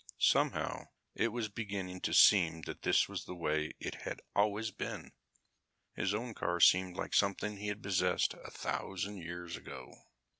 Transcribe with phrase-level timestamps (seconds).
[0.17, 5.11] Somehow, it was beginning to seem that this was the way it had always been.
[5.93, 9.93] His own car seemed like something he had possessed a thousand years ago.